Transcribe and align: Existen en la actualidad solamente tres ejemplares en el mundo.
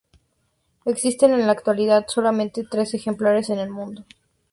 Existen 0.85 1.31
en 1.31 1.45
la 1.45 1.51
actualidad 1.51 2.07
solamente 2.07 2.63
tres 2.67 2.95
ejemplares 2.95 3.51
en 3.51 3.59
el 3.59 3.69
mundo. 3.69 4.03